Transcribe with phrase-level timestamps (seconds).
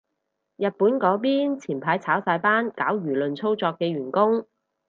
[0.55, 4.47] 日本嗰邊前排炒晒班搞輿論操作嘅員工